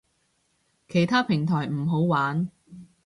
[0.87, 2.49] 其他平台唔好玩